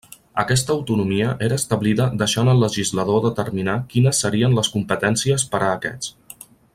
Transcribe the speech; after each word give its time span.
Aquesta 0.43 0.71
autonomia 0.75 1.33
era 1.47 1.59
establida 1.61 2.07
deixant 2.23 2.49
al 2.53 2.63
legislador 2.67 3.21
determinar 3.29 3.77
quines 3.95 4.23
serien 4.27 4.57
les 4.61 4.75
competències 4.77 5.49
per 5.55 5.63
a 5.67 5.73
aquests. 5.79 6.45